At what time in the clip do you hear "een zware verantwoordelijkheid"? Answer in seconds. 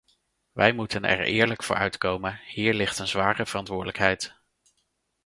2.99-4.33